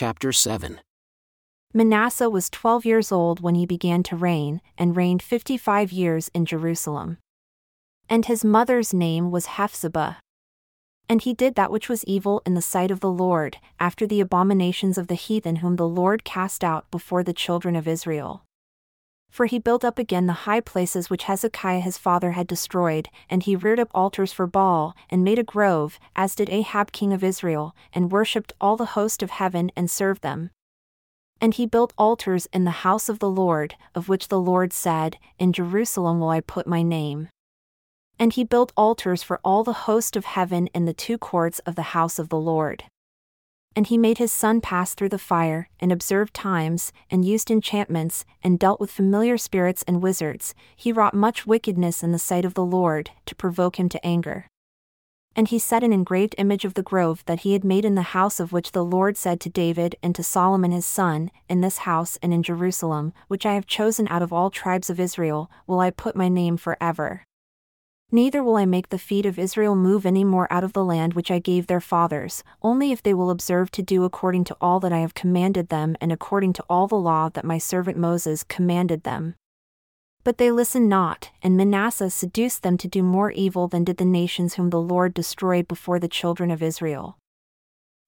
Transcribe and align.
chapter 0.00 0.32
7. 0.32 0.80
Manasseh 1.74 2.30
was 2.30 2.48
twelve 2.48 2.86
years 2.86 3.12
old 3.12 3.40
when 3.40 3.54
he 3.54 3.66
began 3.66 4.02
to 4.04 4.16
reign, 4.16 4.62
and 4.78 4.96
reigned 4.96 5.22
fifty 5.22 5.58
five 5.58 5.92
years 5.92 6.30
in 6.32 6.46
Jerusalem. 6.46 7.18
And 8.08 8.24
his 8.24 8.42
mother's 8.42 8.94
name 8.94 9.30
was 9.30 9.58
Hephzibah. 9.58 10.16
And 11.06 11.20
he 11.20 11.34
did 11.34 11.54
that 11.56 11.70
which 11.70 11.90
was 11.90 12.02
evil 12.04 12.40
in 12.46 12.54
the 12.54 12.62
sight 12.62 12.90
of 12.90 13.00
the 13.00 13.10
Lord, 13.10 13.58
after 13.78 14.06
the 14.06 14.22
abominations 14.22 14.96
of 14.96 15.08
the 15.08 15.14
heathen 15.26 15.56
whom 15.56 15.76
the 15.76 15.86
Lord 15.86 16.24
cast 16.24 16.64
out 16.64 16.90
before 16.90 17.22
the 17.22 17.34
children 17.34 17.76
of 17.76 17.86
Israel. 17.86 18.42
For 19.30 19.46
he 19.46 19.58
built 19.58 19.84
up 19.84 19.98
again 19.98 20.26
the 20.26 20.44
high 20.44 20.60
places 20.60 21.08
which 21.08 21.24
Hezekiah 21.24 21.80
his 21.80 21.96
father 21.96 22.32
had 22.32 22.46
destroyed, 22.46 23.08
and 23.30 23.42
he 23.42 23.54
reared 23.56 23.78
up 23.78 23.90
altars 23.94 24.32
for 24.32 24.46
Baal, 24.46 24.94
and 25.08 25.24
made 25.24 25.38
a 25.38 25.44
grove, 25.44 25.98
as 26.16 26.34
did 26.34 26.50
Ahab 26.50 26.90
king 26.92 27.12
of 27.12 27.22
Israel, 27.22 27.74
and 27.92 28.10
worshipped 28.10 28.52
all 28.60 28.76
the 28.76 28.96
host 28.96 29.22
of 29.22 29.30
heaven 29.30 29.70
and 29.76 29.90
served 29.90 30.22
them. 30.22 30.50
And 31.40 31.54
he 31.54 31.64
built 31.64 31.94
altars 31.96 32.48
in 32.52 32.64
the 32.64 32.82
house 32.82 33.08
of 33.08 33.18
the 33.18 33.30
Lord, 33.30 33.76
of 33.94 34.08
which 34.08 34.28
the 34.28 34.40
Lord 34.40 34.72
said, 34.72 35.16
In 35.38 35.52
Jerusalem 35.52 36.20
will 36.20 36.28
I 36.28 36.40
put 36.40 36.66
my 36.66 36.82
name. 36.82 37.28
And 38.18 38.32
he 38.32 38.44
built 38.44 38.72
altars 38.76 39.22
for 39.22 39.40
all 39.42 39.64
the 39.64 39.72
host 39.88 40.16
of 40.16 40.26
heaven 40.26 40.66
in 40.74 40.84
the 40.84 40.92
two 40.92 41.16
courts 41.16 41.60
of 41.60 41.76
the 41.76 41.94
house 41.94 42.18
of 42.18 42.28
the 42.28 42.38
Lord. 42.38 42.84
And 43.76 43.86
he 43.86 43.96
made 43.96 44.18
his 44.18 44.32
son 44.32 44.60
pass 44.60 44.94
through 44.94 45.10
the 45.10 45.18
fire, 45.18 45.68
and 45.78 45.92
observed 45.92 46.34
times, 46.34 46.92
and 47.10 47.24
used 47.24 47.50
enchantments, 47.50 48.24
and 48.42 48.58
dealt 48.58 48.80
with 48.80 48.90
familiar 48.90 49.38
spirits 49.38 49.84
and 49.86 50.02
wizards. 50.02 50.54
He 50.74 50.92
wrought 50.92 51.14
much 51.14 51.46
wickedness 51.46 52.02
in 52.02 52.12
the 52.12 52.18
sight 52.18 52.44
of 52.44 52.54
the 52.54 52.64
Lord, 52.64 53.10
to 53.26 53.34
provoke 53.34 53.78
him 53.78 53.88
to 53.90 54.04
anger. 54.04 54.46
And 55.36 55.46
he 55.46 55.60
set 55.60 55.84
an 55.84 55.92
engraved 55.92 56.34
image 56.38 56.64
of 56.64 56.74
the 56.74 56.82
grove 56.82 57.22
that 57.26 57.40
he 57.40 57.52
had 57.52 57.62
made 57.62 57.84
in 57.84 57.94
the 57.94 58.02
house 58.02 58.40
of 58.40 58.52
which 58.52 58.72
the 58.72 58.84
Lord 58.84 59.16
said 59.16 59.40
to 59.40 59.48
David 59.48 59.94
and 60.02 60.14
to 60.16 60.24
Solomon 60.24 60.72
his 60.72 60.86
son, 60.86 61.30
In 61.48 61.60
this 61.60 61.78
house 61.78 62.18
and 62.20 62.34
in 62.34 62.42
Jerusalem, 62.42 63.12
which 63.28 63.46
I 63.46 63.54
have 63.54 63.66
chosen 63.66 64.08
out 64.08 64.22
of 64.22 64.32
all 64.32 64.50
tribes 64.50 64.90
of 64.90 64.98
Israel, 64.98 65.48
will 65.68 65.78
I 65.78 65.90
put 65.90 66.16
my 66.16 66.28
name 66.28 66.56
for 66.56 66.76
ever. 66.80 67.22
Neither 68.12 68.42
will 68.42 68.56
I 68.56 68.64
make 68.64 68.88
the 68.88 68.98
feet 68.98 69.24
of 69.24 69.38
Israel 69.38 69.76
move 69.76 70.04
any 70.04 70.24
more 70.24 70.52
out 70.52 70.64
of 70.64 70.72
the 70.72 70.84
land 70.84 71.14
which 71.14 71.30
I 71.30 71.38
gave 71.38 71.68
their 71.68 71.80
fathers, 71.80 72.42
only 72.60 72.90
if 72.90 73.00
they 73.00 73.14
will 73.14 73.30
observe 73.30 73.70
to 73.72 73.82
do 73.82 74.02
according 74.02 74.44
to 74.44 74.56
all 74.60 74.80
that 74.80 74.92
I 74.92 74.98
have 74.98 75.14
commanded 75.14 75.68
them 75.68 75.96
and 76.00 76.10
according 76.10 76.54
to 76.54 76.64
all 76.68 76.88
the 76.88 76.96
law 76.96 77.28
that 77.28 77.44
my 77.44 77.58
servant 77.58 77.96
Moses 77.96 78.42
commanded 78.42 79.04
them. 79.04 79.36
But 80.24 80.38
they 80.38 80.50
listened 80.50 80.88
not, 80.88 81.30
and 81.40 81.56
Manasseh 81.56 82.10
seduced 82.10 82.64
them 82.64 82.76
to 82.78 82.88
do 82.88 83.04
more 83.04 83.30
evil 83.30 83.68
than 83.68 83.84
did 83.84 83.98
the 83.98 84.04
nations 84.04 84.54
whom 84.54 84.70
the 84.70 84.80
Lord 84.80 85.14
destroyed 85.14 85.68
before 85.68 86.00
the 86.00 86.08
children 86.08 86.50
of 86.50 86.64
Israel. 86.64 87.16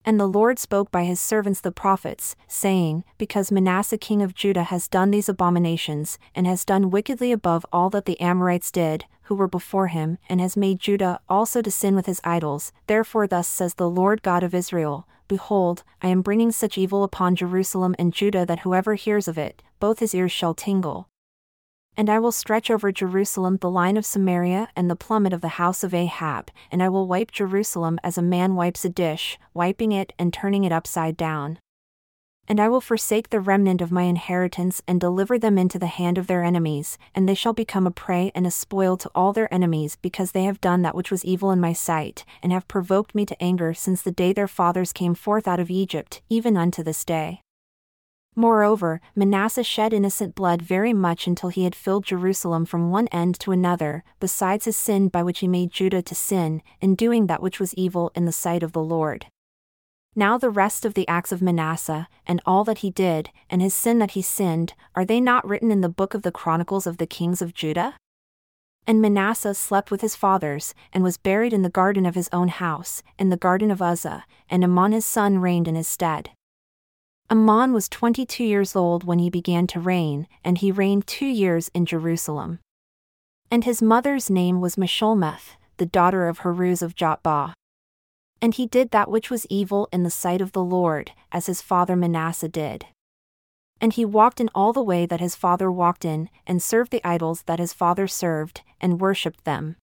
And 0.05 0.19
the 0.19 0.27
Lord 0.27 0.59
spoke 0.59 0.91
by 0.91 1.05
his 1.05 1.21
servants 1.21 1.61
the 1.61 1.71
prophets, 1.71 2.35
saying, 2.49 3.05
Because 3.19 3.53
Manasseh 3.53 3.99
king 3.99 4.21
of 4.23 4.35
Judah 4.35 4.65
has 4.65 4.89
done 4.89 5.11
these 5.11 5.29
abominations, 5.29 6.19
and 6.35 6.47
has 6.47 6.65
done 6.65 6.91
wickedly 6.91 7.31
above 7.31 7.65
all 7.73 7.89
that 7.91 8.05
the 8.05 8.21
Amorites 8.21 8.71
did, 8.71 9.05
who 9.25 9.35
were 9.35 9.49
before 9.49 9.87
him, 9.87 10.19
and 10.29 10.41
has 10.41 10.57
made 10.57 10.81
Judah 10.81 11.21
also 11.29 11.63
to 11.63 11.71
sin 11.71 11.95
with 11.95 12.07
his 12.07 12.21
idols, 12.25 12.73
therefore 12.87 13.27
thus 13.27 13.47
says 13.47 13.75
the 13.75 13.89
Lord 13.89 14.23
God 14.23 14.43
of 14.43 14.55
Israel 14.55 15.07
Behold, 15.29 15.83
I 16.03 16.09
am 16.09 16.21
bringing 16.21 16.53
such 16.53 16.77
evil 16.77 17.05
upon 17.05 17.37
Jerusalem 17.37 17.95
and 17.99 18.13
Judah 18.13 18.45
that 18.45 18.61
whoever 18.61 18.95
hears 18.95 19.29
of 19.29 19.39
it, 19.39 19.63
both 19.81 20.01
his 20.01 20.15
ears 20.15 20.33
shall 20.33 20.53
tingle. 20.53 21.09
And 21.97 22.09
I 22.09 22.19
will 22.19 22.33
stretch 22.33 22.71
over 22.71 22.91
Jerusalem 22.91 23.59
the 23.59 23.71
line 23.71 23.97
of 23.97 24.07
Samaria 24.07 24.69
and 24.75 24.89
the 24.89 24.97
plummet 24.97 25.33
of 25.33 25.43
the 25.43 25.49
house 25.61 25.85
of 25.85 25.93
Ahab, 25.93 26.51
and 26.71 26.83
I 26.83 26.89
will 26.89 27.07
wipe 27.07 27.31
Jerusalem 27.31 27.99
as 28.03 28.17
a 28.17 28.23
man 28.23 28.55
wipes 28.55 28.85
a 28.85 28.89
dish, 28.89 29.39
wiping 29.53 29.93
it 29.93 30.13
and 30.19 30.33
turning 30.33 30.65
it 30.65 30.73
upside 30.73 31.17
down. 31.19 31.59
And 32.49 32.59
I 32.59 32.69
will 32.69 32.81
forsake 32.81 33.31
the 33.31 33.41
remnant 33.41 33.81
of 33.81 33.93
my 33.93 34.03
inheritance 34.03 34.83
and 34.89 35.01
deliver 35.01 35.39
them 35.39 35.59
into 35.59 35.79
the 35.79 35.87
hand 35.87 36.19
of 36.19 36.27
their 36.27 36.43
enemies, 36.43 36.99
and 37.15 37.29
they 37.29 37.35
shall 37.35 37.53
become 37.53 37.87
a 37.87 37.93
prey 37.93 38.33
and 38.35 38.47
a 38.47 38.51
spoil 38.51 38.97
to 38.97 39.11
all 39.15 39.33
their 39.33 39.53
enemies 39.55 39.97
because 40.03 40.33
they 40.33 40.45
have 40.45 40.61
done 40.61 40.83
that 40.83 40.95
which 40.95 41.11
was 41.11 41.25
evil 41.25 41.51
in 41.53 41.61
my 41.61 41.73
sight, 41.73 42.25
and 42.43 42.53
have 42.53 42.67
provoked 42.67 43.15
me 43.15 43.25
to 43.27 43.41
anger 43.41 43.75
since 43.75 44.03
the 44.03 44.11
day 44.11 44.33
their 44.33 44.49
fathers 44.49 44.93
came 44.93 45.15
forth 45.15 45.47
out 45.47 45.61
of 45.61 45.71
Egypt, 45.71 46.21
even 46.29 46.57
unto 46.57 46.83
this 46.83 47.05
day. 47.05 47.43
Moreover, 48.35 49.01
Manasseh 49.15 49.63
shed 49.63 49.93
innocent 49.93 50.35
blood 50.35 50.63
very 50.63 50.95
much 50.95 51.27
until 51.27 51.51
he 51.51 51.65
had 51.65 51.75
filled 51.75 52.05
Jerusalem 52.05 52.65
from 52.65 52.91
one 52.91 53.09
end 53.09 53.39
to 53.41 53.53
another, 53.53 54.05
besides 54.21 54.65
his 54.65 54.77
sin 54.77 55.09
by 55.09 55.23
which 55.23 55.41
he 55.41 55.49
made 55.49 55.71
Judah 55.71 56.01
to 56.03 56.15
sin, 56.15 56.63
in 56.81 56.95
doing 56.95 57.27
that 57.27 57.43
which 57.43 57.61
was 57.61 57.75
evil 57.75 58.11
in 58.15 58.25
the 58.25 58.33
sight 58.33 58.63
of 58.63 58.73
the 58.73 58.83
Lord. 58.83 59.27
Now 60.15 60.39
the 60.39 60.51
rest 60.51 60.87
of 60.87 60.95
the 60.95 61.07
acts 61.09 61.33
of 61.33 61.43
Manasseh, 61.43 62.09
and 62.27 62.41
all 62.47 62.65
that 62.65 62.79
he 62.79 62.91
did, 62.91 63.31
and 63.51 63.61
his 63.61 63.75
sin 63.75 63.99
that 63.99 64.13
he 64.13 64.23
sinned, 64.23 64.75
are 64.95 65.05
they 65.05 65.21
not 65.21 65.47
written 65.47 65.71
in 65.71 65.83
the 65.83 65.89
book 65.89 66.15
of 66.15 66.23
the 66.23 66.33
Chronicles 66.33 66.87
of 66.87 66.97
the 66.97 67.07
kings 67.07 67.43
of 67.43 67.55
Judah? 67.55 67.97
And 68.87 69.01
Manasseh 69.01 69.55
slept 69.55 69.91
with 69.91 70.01
his 70.01 70.17
fathers, 70.17 70.75
and 70.93 71.05
was 71.05 71.17
buried 71.17 71.53
in 71.53 71.63
the 71.63 71.71
garden 71.71 72.05
of 72.05 72.15
his 72.15 72.29
own 72.33 72.49
house, 72.49 73.03
in 73.19 73.29
the 73.29 73.37
garden 73.37 73.71
of 73.71 73.81
Uzzah, 73.81 74.25
and 74.51 74.65
Amon 74.65 74.93
his 74.93 75.07
son 75.07 75.39
reigned 75.39 75.69
in 75.69 75.75
his 75.75 75.89
stead. 75.89 76.31
Amon 77.33 77.73
was 77.73 77.89
22 77.89 78.45
years 78.45 78.77
old 78.77 79.05
when 79.05 79.19
he 79.19 79.31
began 79.31 79.67
to 79.69 79.81
reign, 79.81 80.29
and 80.45 80.59
he 80.59 80.71
reigned 80.71 81.07
two 81.07 81.25
years 81.25 81.71
in 81.73 81.87
Jerusalem. 81.87 82.59
And 83.51 83.65
his 83.65 83.81
mother's 83.81 84.29
name 84.29 84.61
was 84.61 84.77
Meshullemeth, 84.77 85.57
the 85.79 85.87
daughter 85.87 86.29
of 86.29 86.41
Haruz 86.41 86.83
of 86.83 86.95
Jotbah. 86.95 87.55
And 88.43 88.53
he 88.53 88.67
did 88.67 88.91
that 88.91 89.11
which 89.11 89.31
was 89.31 89.47
evil 89.49 89.89
in 89.91 90.03
the 90.03 90.11
sight 90.11 90.43
of 90.43 90.53
the 90.53 90.63
Lord, 90.63 91.13
as 91.33 91.47
his 91.47 91.63
father 91.63 91.97
Manasseh 91.97 92.51
did. 92.51 92.85
And 93.81 93.95
he 93.95 94.05
walked 94.05 94.39
in 94.39 94.51
all 94.55 94.75
the 94.75 94.83
way 94.83 95.07
that 95.07 95.21
his 95.21 95.35
father 95.35 95.73
walked 95.73 96.05
in, 96.05 96.29
and 96.47 96.63
served 96.63 96.91
the 96.91 97.03
idols 97.03 97.45
that 97.45 97.59
his 97.59 97.73
father 97.73 98.07
served, 98.07 98.61
and 98.79 99.01
worshipped 99.01 99.47
them. 99.47 99.77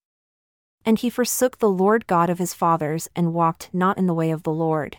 And 0.86 1.00
he 1.00 1.10
forsook 1.10 1.58
the 1.58 1.68
Lord 1.68 2.06
God 2.06 2.30
of 2.30 2.38
his 2.38 2.54
fathers, 2.54 3.10
and 3.16 3.34
walked 3.34 3.72
not 3.74 3.98
in 3.98 4.06
the 4.06 4.14
way 4.14 4.30
of 4.30 4.44
the 4.44 4.54
Lord. 4.54 4.98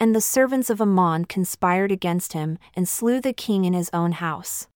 And 0.00 0.16
the 0.16 0.20
servants 0.22 0.70
of 0.70 0.80
Amon 0.80 1.26
conspired 1.26 1.92
against 1.92 2.32
him, 2.32 2.58
and 2.74 2.88
slew 2.88 3.20
the 3.20 3.34
king 3.34 3.66
in 3.66 3.74
his 3.74 3.90
own 3.92 4.12
house. 4.12 4.66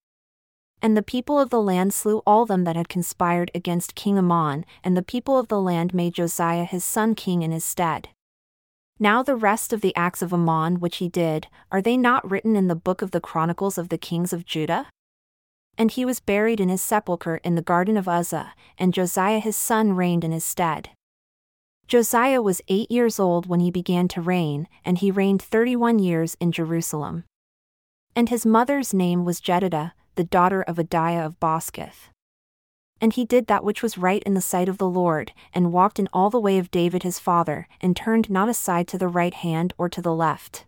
And 0.83 0.95
the 0.95 1.03
people 1.03 1.41
of 1.41 1.49
the 1.49 1.63
land 1.63 1.95
slew 1.95 2.19
all 2.27 2.45
them 2.45 2.65
that 2.65 2.77
had 2.77 2.91
conspired 2.91 3.51
against 3.55 3.95
King 3.95 4.19
Amon, 4.19 4.67
and 4.85 4.95
the 4.95 5.03
people 5.03 5.39
of 5.39 5.49
the 5.49 5.61
land 5.61 5.95
made 5.95 6.13
Josiah 6.13 6.65
his 6.65 6.85
son 6.85 7.15
king 7.15 7.41
in 7.41 7.53
his 7.53 7.65
stead. 7.65 8.11
Now 8.99 9.23
the 9.23 9.35
rest 9.35 9.73
of 9.73 9.81
the 9.81 9.97
acts 9.97 10.21
of 10.21 10.35
Amon 10.35 10.79
which 10.79 10.99
he 10.99 11.09
did, 11.09 11.49
are 11.73 11.81
they 11.81 11.97
not 11.97 12.31
written 12.31 12.55
in 12.55 12.69
the 12.69 12.77
book 12.77 13.01
of 13.01 13.13
the 13.13 13.21
Chronicles 13.21 13.79
of 13.79 13.89
the 13.89 13.97
kings 13.97 14.35
of 14.35 14.45
Judah? 14.45 14.89
And 15.79 15.91
he 15.91 16.05
was 16.05 16.21
buried 16.21 16.61
in 16.61 16.69
his 16.69 16.83
sepulchre 16.83 17.39
in 17.39 17.55
the 17.55 17.63
garden 17.63 17.97
of 17.97 18.07
Uzzah, 18.07 18.53
and 18.79 18.93
Josiah 18.93 19.41
his 19.41 19.57
son 19.57 19.95
reigned 19.95 20.23
in 20.23 20.33
his 20.33 20.45
stead. 20.45 20.91
Josiah 21.87 22.41
was 22.41 22.63
eight 22.69 22.91
years 22.91 23.21
old 23.21 23.47
when 23.47 23.61
he 23.61 23.71
began 23.71 24.09
to 24.09 24.23
reign, 24.23 24.69
and 24.85 24.99
he 24.99 25.11
reigned 25.11 25.43
thirty 25.43 25.77
one 25.77 25.99
years 25.99 26.37
in 26.41 26.51
Jerusalem. 26.51 27.25
And 28.17 28.29
his 28.29 28.47
mother's 28.47 28.95
name 28.95 29.25
was 29.25 29.41
Jedidah, 29.41 29.93
the 30.15 30.25
daughter 30.25 30.63
of 30.63 30.77
Adaiah 30.77 31.27
of 31.27 31.39
Boscath. 31.41 32.09
And 33.01 33.13
he 33.13 33.25
did 33.25 33.49
that 33.49 33.65
which 33.65 33.83
was 33.83 33.99
right 33.99 34.23
in 34.23 34.35
the 34.35 34.41
sight 34.41 34.69
of 34.69 34.79
the 34.79 34.89
Lord, 34.89 35.33
and 35.53 35.73
walked 35.73 35.99
in 35.99 36.09
all 36.13 36.31
the 36.31 36.41
way 36.41 36.59
of 36.59 36.71
David 36.71 37.03
his 37.03 37.19
father, 37.19 37.69
and 37.81 37.95
turned 37.95 38.31
not 38.31 38.49
aside 38.49 38.89
to 38.89 38.99
the 38.99 39.09
right 39.09 39.35
hand 39.35 39.75
or 39.77 39.89
to 39.91 40.01
the 40.01 40.15
left. 40.15 40.65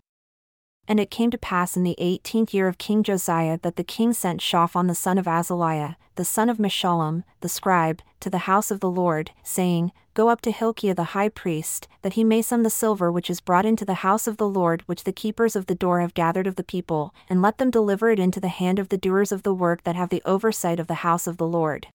And 0.88 1.00
it 1.00 1.10
came 1.10 1.30
to 1.30 1.38
pass 1.38 1.76
in 1.76 1.82
the 1.82 1.96
eighteenth 1.98 2.54
year 2.54 2.68
of 2.68 2.78
King 2.78 3.02
Josiah 3.02 3.58
that 3.62 3.76
the 3.76 3.84
king 3.84 4.12
sent 4.12 4.40
Shaphan 4.40 4.86
the 4.86 4.94
son 4.94 5.18
of 5.18 5.26
Azaliah, 5.26 5.96
the 6.14 6.24
son 6.24 6.48
of 6.48 6.58
Meshullam, 6.58 7.24
the 7.40 7.48
scribe, 7.48 8.02
to 8.20 8.30
the 8.30 8.46
house 8.46 8.70
of 8.70 8.80
the 8.80 8.90
Lord, 8.90 9.32
saying, 9.42 9.92
Go 10.14 10.28
up 10.28 10.40
to 10.42 10.50
Hilkiah 10.50 10.94
the 10.94 11.12
high 11.12 11.28
priest, 11.28 11.88
that 12.02 12.14
he 12.14 12.24
may 12.24 12.40
sum 12.40 12.62
the 12.62 12.70
silver 12.70 13.12
which 13.12 13.28
is 13.28 13.40
brought 13.40 13.66
into 13.66 13.84
the 13.84 13.94
house 13.94 14.26
of 14.26 14.38
the 14.38 14.48
Lord 14.48 14.82
which 14.86 15.04
the 15.04 15.12
keepers 15.12 15.56
of 15.56 15.66
the 15.66 15.74
door 15.74 16.00
have 16.00 16.14
gathered 16.14 16.46
of 16.46 16.56
the 16.56 16.64
people, 16.64 17.14
and 17.28 17.42
let 17.42 17.58
them 17.58 17.70
deliver 17.70 18.10
it 18.10 18.18
into 18.18 18.40
the 18.40 18.48
hand 18.48 18.78
of 18.78 18.88
the 18.88 18.96
doers 18.96 19.32
of 19.32 19.42
the 19.42 19.52
work 19.52 19.82
that 19.82 19.96
have 19.96 20.08
the 20.08 20.22
oversight 20.24 20.80
of 20.80 20.86
the 20.86 20.94
house 20.94 21.26
of 21.26 21.36
the 21.36 21.46
Lord 21.46 21.88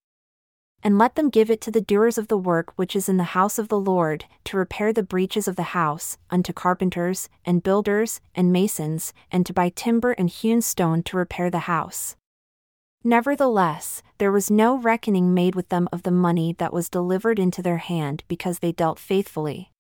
and 0.83 0.97
let 0.97 1.15
them 1.15 1.29
give 1.29 1.49
it 1.49 1.61
to 1.61 1.71
the 1.71 1.81
doers 1.81 2.17
of 2.17 2.27
the 2.27 2.37
work 2.37 2.73
which 2.75 2.95
is 2.95 3.07
in 3.07 3.17
the 3.17 3.35
house 3.35 3.59
of 3.59 3.67
the 3.67 3.79
Lord, 3.79 4.25
to 4.45 4.57
repair 4.57 4.91
the 4.91 5.03
breaches 5.03 5.47
of 5.47 5.55
the 5.55 5.73
house, 5.73 6.17
unto 6.29 6.53
carpenters, 6.53 7.29
and 7.45 7.63
builders, 7.63 8.21
and 8.33 8.51
masons, 8.51 9.13
and 9.31 9.45
to 9.45 9.53
buy 9.53 9.69
timber 9.69 10.11
and 10.13 10.29
hewn 10.29 10.61
stone 10.61 11.03
to 11.03 11.17
repair 11.17 11.49
the 11.49 11.59
house. 11.59 12.15
Nevertheless, 13.03 14.03
there 14.19 14.31
was 14.31 14.51
no 14.51 14.77
reckoning 14.77 15.33
made 15.33 15.55
with 15.55 15.69
them 15.69 15.89
of 15.91 16.03
the 16.03 16.11
money 16.11 16.53
that 16.59 16.73
was 16.73 16.89
delivered 16.89 17.39
into 17.39 17.61
their 17.61 17.77
hand 17.77 18.23
because 18.27 18.59
they 18.59 18.71
dealt 18.71 18.99
faithfully. 18.99 19.71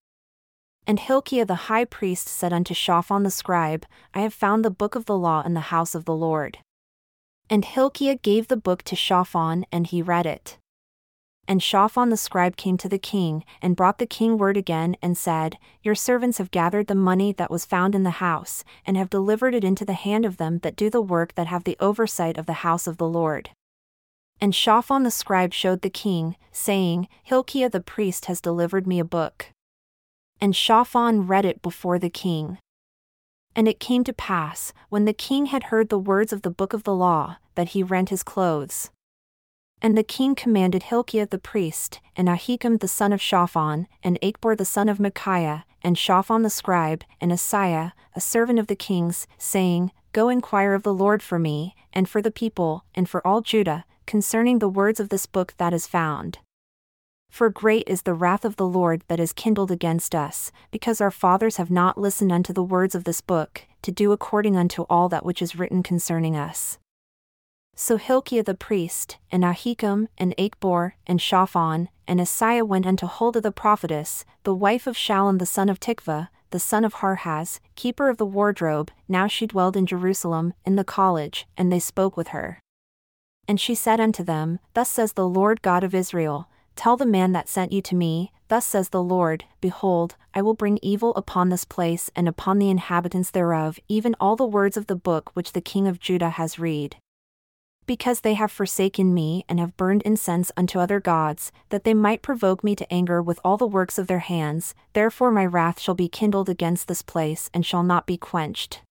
And 0.87 0.99
Hilkiah 0.99 1.45
the 1.45 1.69
high 1.69 1.85
priest 1.85 2.27
said 2.27 2.51
unto 2.51 2.73
Shaphan 2.73 3.21
the 3.21 3.29
scribe, 3.29 3.85
I 4.15 4.21
have 4.21 4.33
found 4.33 4.65
the 4.65 4.71
book 4.71 4.95
of 4.95 5.05
the 5.05 5.17
law 5.17 5.43
in 5.43 5.53
the 5.53 5.69
house 5.71 5.93
of 5.93 6.05
the 6.05 6.15
Lord. 6.15 6.57
And 7.49 7.63
Hilkiah 7.63 8.15
gave 8.15 8.47
the 8.47 8.57
book 8.57 8.81
to 8.83 8.95
Shaphan, 8.95 9.65
and 9.71 9.85
he 9.85 10.01
read 10.01 10.25
it. 10.25 10.57
And 11.47 11.61
Shaphan 11.61 12.09
the 12.09 12.17
scribe 12.17 12.55
came 12.55 12.77
to 12.77 12.87
the 12.87 12.99
king, 12.99 13.43
and 13.61 13.75
brought 13.75 13.97
the 13.97 14.05
king 14.05 14.37
word 14.37 14.57
again, 14.57 14.95
and 15.01 15.17
said, 15.17 15.57
Your 15.81 15.95
servants 15.95 16.37
have 16.37 16.51
gathered 16.51 16.87
the 16.87 16.95
money 16.95 17.33
that 17.33 17.51
was 17.51 17.65
found 17.65 17.95
in 17.95 18.03
the 18.03 18.21
house, 18.21 18.63
and 18.85 18.95
have 18.95 19.09
delivered 19.09 19.55
it 19.55 19.63
into 19.63 19.83
the 19.83 19.93
hand 19.93 20.25
of 20.25 20.37
them 20.37 20.59
that 20.59 20.75
do 20.75 20.89
the 20.89 21.01
work 21.01 21.35
that 21.35 21.47
have 21.47 21.63
the 21.63 21.77
oversight 21.79 22.37
of 22.37 22.45
the 22.45 22.61
house 22.63 22.87
of 22.87 22.97
the 22.97 23.07
Lord. 23.07 23.49
And 24.39 24.55
Shaphan 24.55 25.03
the 25.03 25.11
scribe 25.11 25.53
showed 25.53 25.81
the 25.81 25.89
king, 25.89 26.35
saying, 26.51 27.07
Hilkiah 27.23 27.69
the 27.69 27.81
priest 27.81 28.25
has 28.25 28.41
delivered 28.41 28.87
me 28.87 28.99
a 28.99 29.05
book. 29.05 29.47
And 30.39 30.55
Shaphan 30.55 31.27
read 31.27 31.45
it 31.45 31.61
before 31.61 31.99
the 31.99 32.09
king. 32.09 32.57
And 33.55 33.67
it 33.67 33.79
came 33.79 34.03
to 34.05 34.13
pass, 34.13 34.73
when 34.89 35.05
the 35.05 35.13
king 35.13 35.47
had 35.47 35.65
heard 35.65 35.89
the 35.89 35.99
words 35.99 36.33
of 36.33 36.41
the 36.41 36.49
book 36.49 36.73
of 36.73 36.83
the 36.83 36.95
law, 36.95 37.37
that 37.55 37.69
he 37.69 37.83
rent 37.83 38.09
his 38.09 38.23
clothes. 38.23 38.89
And 39.81 39.97
the 39.97 40.03
king 40.03 40.35
commanded 40.35 40.83
Hilkiah 40.83 41.27
the 41.27 41.39
priest, 41.39 41.99
and 42.15 42.27
Ahikam 42.27 42.79
the 42.79 42.87
son 42.87 43.11
of 43.11 43.21
Shaphan, 43.21 43.87
and 44.03 44.19
Achbor 44.21 44.55
the 44.55 44.65
son 44.65 44.87
of 44.87 44.99
Micaiah, 44.99 45.65
and 45.81 45.97
Shaphan 45.97 46.43
the 46.43 46.51
scribe, 46.51 47.03
and 47.19 47.31
Asaiah, 47.31 47.93
a 48.15 48.21
servant 48.21 48.59
of 48.59 48.67
the 48.67 48.75
king's, 48.75 49.25
saying, 49.39 49.91
Go 50.13 50.29
inquire 50.29 50.75
of 50.75 50.83
the 50.83 50.93
Lord 50.93 51.23
for 51.23 51.39
me, 51.39 51.75
and 51.93 52.07
for 52.07 52.21
the 52.21 52.31
people, 52.31 52.85
and 52.93 53.09
for 53.09 53.25
all 53.25 53.41
Judah, 53.41 53.85
concerning 54.05 54.59
the 54.59 54.69
words 54.69 54.99
of 54.99 55.09
this 55.09 55.25
book 55.25 55.55
that 55.57 55.73
is 55.73 55.87
found. 55.87 56.37
For 57.31 57.49
great 57.49 57.87
is 57.87 58.01
the 58.01 58.13
wrath 58.13 58.43
of 58.43 58.57
the 58.57 58.67
Lord 58.67 59.03
that 59.07 59.19
is 59.19 59.31
kindled 59.31 59.71
against 59.71 60.13
us, 60.13 60.51
because 60.69 60.99
our 60.99 61.11
fathers 61.11 61.57
have 61.57 61.71
not 61.71 61.97
listened 61.97 62.31
unto 62.31 62.51
the 62.51 62.61
words 62.61 62.93
of 62.93 63.05
this 63.05 63.21
book, 63.21 63.65
to 63.81 63.91
do 63.91 64.11
according 64.11 64.57
unto 64.57 64.83
all 64.83 65.07
that 65.09 65.25
which 65.25 65.41
is 65.41 65.55
written 65.55 65.81
concerning 65.81 66.35
us. 66.35 66.77
So 67.83 67.97
Hilkiah 67.97 68.43
the 68.43 68.53
priest, 68.53 69.17
and 69.31 69.43
Ahikam, 69.43 70.07
and 70.15 70.35
Achbor, 70.37 70.91
and 71.07 71.19
Shaphan, 71.19 71.89
and 72.07 72.19
Asaiah 72.21 72.63
went 72.63 72.85
unto 72.85 73.07
Huldah 73.07 73.41
the 73.41 73.51
prophetess, 73.51 74.23
the 74.43 74.53
wife 74.53 74.85
of 74.85 74.95
Shallum 74.95 75.39
the 75.39 75.47
son 75.47 75.67
of 75.67 75.79
Tikvah, 75.79 76.29
the 76.51 76.59
son 76.59 76.85
of 76.85 76.93
Harhas, 76.93 77.59
keeper 77.73 78.07
of 78.07 78.17
the 78.17 78.25
wardrobe, 78.27 78.91
now 79.07 79.25
she 79.25 79.47
dwelled 79.47 79.75
in 79.75 79.87
Jerusalem, 79.87 80.53
in 80.63 80.75
the 80.75 80.83
college, 80.83 81.47
and 81.57 81.73
they 81.73 81.79
spoke 81.79 82.15
with 82.15 82.27
her. 82.27 82.59
And 83.47 83.59
she 83.59 83.73
said 83.73 83.99
unto 83.99 84.23
them, 84.23 84.59
Thus 84.75 84.91
says 84.91 85.13
the 85.13 85.27
Lord 85.27 85.63
God 85.63 85.83
of 85.83 85.95
Israel, 85.95 86.47
Tell 86.75 86.97
the 86.97 87.07
man 87.07 87.31
that 87.31 87.49
sent 87.49 87.71
you 87.71 87.81
to 87.81 87.95
me, 87.95 88.31
Thus 88.47 88.63
says 88.63 88.89
the 88.89 89.01
Lord, 89.01 89.45
Behold, 89.59 90.17
I 90.35 90.43
will 90.43 90.53
bring 90.53 90.77
evil 90.83 91.15
upon 91.15 91.49
this 91.49 91.65
place 91.65 92.11
and 92.15 92.27
upon 92.27 92.59
the 92.59 92.69
inhabitants 92.69 93.31
thereof, 93.31 93.79
even 93.87 94.15
all 94.19 94.35
the 94.35 94.45
words 94.45 94.77
of 94.77 94.85
the 94.85 94.95
book 94.95 95.31
which 95.33 95.53
the 95.53 95.61
king 95.61 95.87
of 95.87 95.99
Judah 95.99 96.29
has 96.29 96.59
read. 96.59 96.97
Because 97.85 98.21
they 98.21 98.35
have 98.35 98.51
forsaken 98.51 99.13
me 99.13 99.43
and 99.49 99.59
have 99.59 99.75
burned 99.75 100.01
incense 100.03 100.51
unto 100.55 100.79
other 100.79 100.99
gods, 100.99 101.51
that 101.69 101.83
they 101.83 101.93
might 101.93 102.21
provoke 102.21 102.63
me 102.63 102.75
to 102.75 102.93
anger 102.93 103.21
with 103.21 103.39
all 103.43 103.57
the 103.57 103.67
works 103.67 103.97
of 103.97 104.07
their 104.07 104.19
hands, 104.19 104.75
therefore 104.93 105.31
my 105.31 105.45
wrath 105.45 105.79
shall 105.79 105.95
be 105.95 106.07
kindled 106.07 106.49
against 106.49 106.87
this 106.87 107.01
place 107.01 107.49
and 107.53 107.65
shall 107.65 107.83
not 107.83 108.05
be 108.05 108.17
quenched. 108.17 108.81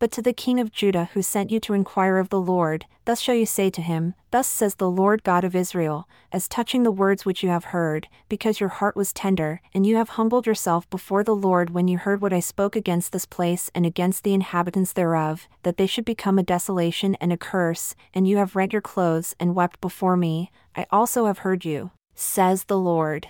But 0.00 0.12
to 0.12 0.22
the 0.22 0.32
king 0.32 0.60
of 0.60 0.70
Judah 0.70 1.10
who 1.12 1.22
sent 1.22 1.50
you 1.50 1.58
to 1.60 1.74
inquire 1.74 2.18
of 2.18 2.28
the 2.28 2.40
Lord, 2.40 2.86
thus 3.04 3.20
shall 3.20 3.34
you 3.34 3.46
say 3.46 3.68
to 3.70 3.82
him, 3.82 4.14
Thus 4.30 4.46
says 4.46 4.76
the 4.76 4.90
Lord 4.90 5.24
God 5.24 5.42
of 5.42 5.56
Israel, 5.56 6.08
as 6.30 6.46
touching 6.46 6.84
the 6.84 6.92
words 6.92 7.24
which 7.24 7.42
you 7.42 7.48
have 7.48 7.66
heard, 7.66 8.06
because 8.28 8.60
your 8.60 8.68
heart 8.68 8.94
was 8.94 9.12
tender, 9.12 9.60
and 9.74 9.84
you 9.84 9.96
have 9.96 10.10
humbled 10.10 10.46
yourself 10.46 10.88
before 10.88 11.24
the 11.24 11.34
Lord 11.34 11.70
when 11.70 11.88
you 11.88 11.98
heard 11.98 12.20
what 12.20 12.32
I 12.32 12.38
spoke 12.38 12.76
against 12.76 13.10
this 13.10 13.26
place 13.26 13.70
and 13.74 13.84
against 13.84 14.22
the 14.22 14.34
inhabitants 14.34 14.92
thereof, 14.92 15.48
that 15.64 15.78
they 15.78 15.86
should 15.86 16.04
become 16.04 16.38
a 16.38 16.44
desolation 16.44 17.16
and 17.16 17.32
a 17.32 17.36
curse, 17.36 17.96
and 18.14 18.28
you 18.28 18.36
have 18.36 18.54
rent 18.54 18.72
your 18.72 18.82
clothes 18.82 19.34
and 19.40 19.56
wept 19.56 19.80
before 19.80 20.16
me, 20.16 20.52
I 20.76 20.86
also 20.92 21.26
have 21.26 21.38
heard 21.38 21.64
you, 21.64 21.90
says 22.14 22.64
the 22.64 22.78
Lord. 22.78 23.28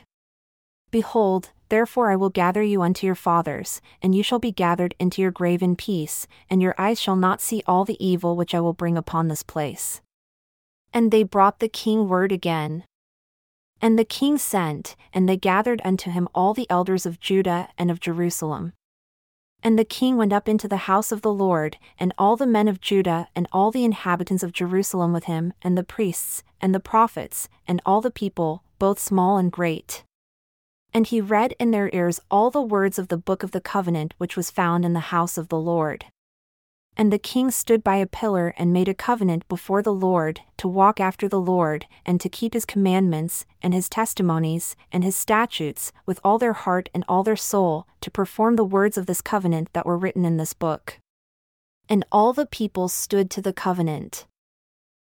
Behold, 0.91 1.51
Therefore 1.69 2.11
I 2.11 2.17
will 2.17 2.31
gather 2.31 2.63
you 2.63 2.81
unto 2.83 3.07
your 3.07 3.15
fathers, 3.15 3.81
and 4.03 4.15
you 4.15 4.23
shall 4.23 4.39
be 4.39 4.53
gathered 4.53 4.95
into 4.99 5.21
your 5.21 5.31
grave 5.31 5.63
in 5.63 5.77
peace, 5.77 6.27
and 6.49 6.63
your 6.63 6.75
eyes 6.79 7.01
shall 7.01 7.17
not 7.17 7.41
see 7.41 7.63
all 7.67 7.85
the 7.85 8.03
evil 8.05 8.37
which 8.37 8.55
I 8.55 8.61
will 8.61 8.73
bring 8.73 8.97
upon 8.97 9.29
this 9.29 9.43
place. 9.43 10.01
And 10.95 11.11
they 11.11 11.23
brought 11.23 11.59
the 11.61 11.69
king 11.69 12.09
word 12.09 12.33
again. 12.33 12.85
And 13.83 13.99
the 13.99 14.05
king 14.05 14.39
sent, 14.39 14.97
and 15.13 15.29
they 15.29 15.37
gathered 15.37 15.83
unto 15.85 16.11
him 16.11 16.29
all 16.35 16.55
the 16.55 16.69
elders 16.71 17.05
of 17.05 17.21
Judah 17.21 17.69
and 17.77 17.91
of 17.91 18.01
Jerusalem. 18.01 18.73
And 19.63 19.79
the 19.79 19.85
king 19.85 20.17
went 20.17 20.33
up 20.33 20.49
into 20.49 20.69
the 20.69 20.89
house 20.89 21.13
of 21.13 21.23
the 21.23 21.33
Lord, 21.33 21.77
and 21.99 22.15
all 22.17 22.37
the 22.37 22.47
men 22.47 22.69
of 22.69 22.81
Judah 22.81 23.29
and 23.37 23.47
all 23.53 23.71
the 23.71 23.85
inhabitants 23.85 24.43
of 24.43 24.53
Jerusalem 24.53 25.13
with 25.13 25.25
him, 25.25 25.53
and 25.63 25.77
the 25.77 25.85
priests, 25.85 26.43
and 26.61 26.75
the 26.75 26.81
prophets, 26.81 27.49
and 27.67 27.83
all 27.85 28.01
the 28.01 28.11
people, 28.11 28.63
both 28.79 28.99
small 28.99 29.37
and 29.37 29.53
great. 29.53 30.05
And 30.99 31.07
he 31.07 31.21
read 31.21 31.55
in 31.61 31.71
their 31.71 31.91
ears 31.93 32.19
all 32.29 32.51
the 32.51 32.61
words 32.61 32.99
of 32.99 33.07
the 33.07 33.17
book 33.17 33.45
of 33.45 33.53
the 33.53 33.61
covenant 33.61 34.15
which 34.19 34.37
was 34.37 34.51
found 34.51 34.85
in 34.85 34.95
the 34.95 35.15
house 35.15 35.39
of 35.39 35.49
the 35.49 35.57
Lord. 35.57 36.07
And 36.97 37.13
the 37.13 37.21
king 37.21 37.53
stood 37.53 37.85
by 37.85 37.99
a 37.99 38.07
pillar 38.09 38.53
and 38.59 38.73
made 38.73 38.89
a 38.89 38.95
covenant 38.95 39.47
before 39.49 39.81
the 39.81 39.95
Lord, 39.95 40.41
to 40.57 40.67
walk 40.67 40.99
after 40.99 41.29
the 41.29 41.41
Lord, 41.41 41.87
and 42.05 42.21
to 42.21 42.29
keep 42.29 42.53
his 42.53 42.65
commandments, 42.65 43.47
and 43.63 43.73
his 43.75 43.89
testimonies, 43.89 44.75
and 44.91 45.05
his 45.05 45.15
statutes, 45.15 45.93
with 46.05 46.19
all 46.25 46.37
their 46.37 46.53
heart 46.53 46.89
and 46.93 47.05
all 47.09 47.23
their 47.23 47.37
soul, 47.37 47.87
to 48.01 48.11
perform 48.11 48.57
the 48.57 48.65
words 48.65 48.99
of 48.99 49.07
this 49.07 49.21
covenant 49.21 49.73
that 49.75 49.87
were 49.87 49.97
written 49.97 50.25
in 50.25 50.37
this 50.37 50.53
book. 50.53 50.99
And 51.89 52.05
all 52.11 52.33
the 52.33 52.45
people 52.45 52.89
stood 52.89 53.31
to 53.31 53.41
the 53.41 53.53
covenant. 53.53 54.27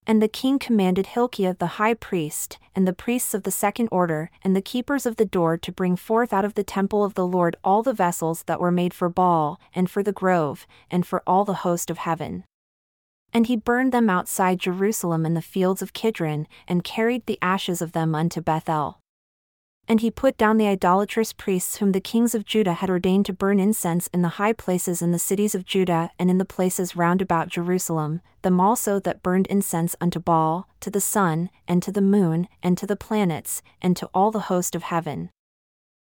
And 0.07 0.21
the 0.21 0.27
king 0.27 0.57
commanded 0.57 1.07
Hilkiah 1.07 1.55
the 1.57 1.77
high 1.77 1.93
priest, 1.93 2.57
and 2.75 2.87
the 2.87 2.93
priests 2.93 3.33
of 3.33 3.43
the 3.43 3.51
second 3.51 3.87
order, 3.91 4.31
and 4.43 4.55
the 4.55 4.61
keepers 4.61 5.05
of 5.05 5.17
the 5.17 5.25
door 5.25 5.57
to 5.57 5.71
bring 5.71 5.95
forth 5.95 6.33
out 6.33 6.45
of 6.45 6.55
the 6.55 6.63
temple 6.63 7.03
of 7.03 7.13
the 7.13 7.27
Lord 7.27 7.55
all 7.63 7.83
the 7.83 7.93
vessels 7.93 8.43
that 8.47 8.59
were 8.59 8.71
made 8.71 8.93
for 8.93 9.09
Baal, 9.09 9.59
and 9.75 9.89
for 9.89 10.01
the 10.01 10.11
grove, 10.11 10.65
and 10.89 11.05
for 11.05 11.21
all 11.27 11.45
the 11.45 11.61
host 11.65 11.89
of 11.89 11.99
heaven. 11.99 12.45
And 13.33 13.47
he 13.47 13.55
burned 13.55 13.91
them 13.91 14.09
outside 14.09 14.59
Jerusalem 14.59 15.25
in 15.25 15.35
the 15.35 15.41
fields 15.41 15.81
of 15.81 15.93
Kidron, 15.93 16.47
and 16.67 16.83
carried 16.83 17.25
the 17.25 17.39
ashes 17.41 17.81
of 17.81 17.91
them 17.91 18.15
unto 18.15 18.41
Bethel. 18.41 19.00
And 19.87 19.99
he 19.99 20.11
put 20.11 20.37
down 20.37 20.57
the 20.57 20.67
idolatrous 20.67 21.33
priests 21.33 21.77
whom 21.77 21.91
the 21.91 21.99
kings 21.99 22.33
of 22.33 22.45
Judah 22.45 22.73
had 22.73 22.89
ordained 22.89 23.25
to 23.25 23.33
burn 23.33 23.59
incense 23.59 24.07
in 24.13 24.21
the 24.21 24.37
high 24.39 24.53
places 24.53 25.01
in 25.01 25.11
the 25.11 25.19
cities 25.19 25.53
of 25.53 25.65
Judah 25.65 26.11
and 26.17 26.29
in 26.29 26.37
the 26.37 26.45
places 26.45 26.95
round 26.95 27.21
about 27.21 27.49
Jerusalem, 27.49 28.21
them 28.41 28.59
also 28.59 28.99
that 28.99 29.21
burned 29.21 29.47
incense 29.47 29.95
unto 29.99 30.19
Baal, 30.19 30.67
to 30.79 30.89
the 30.89 31.01
sun, 31.01 31.49
and 31.67 31.83
to 31.83 31.91
the 31.91 32.01
moon, 32.01 32.47
and 32.63 32.77
to 32.77 32.87
the 32.87 32.95
planets, 32.95 33.61
and 33.81 33.97
to 33.97 34.09
all 34.13 34.31
the 34.31 34.41
host 34.41 34.75
of 34.75 34.83
heaven. 34.83 35.29